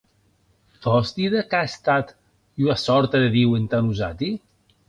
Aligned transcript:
Vòs 0.85 1.11
díder 1.17 1.43
qu'a 1.51 1.61
estat 1.71 2.07
ua 2.63 2.77
sòrta 2.87 3.23
de 3.23 3.29
Diu 3.37 3.55
entà 3.63 3.83
nosati? 3.91 4.33